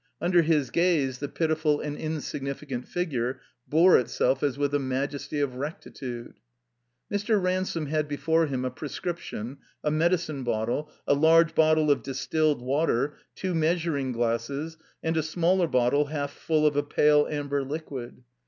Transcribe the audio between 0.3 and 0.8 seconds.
his